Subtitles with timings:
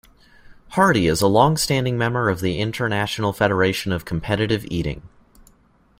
[0.69, 5.03] Hardy is a long-standing member of the International Federation of Competitive Eating.